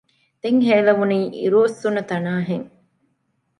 [0.41, 2.67] ދެން ހޭލެވުނީ އިރުއޮއްސުނުތަނާ ހެން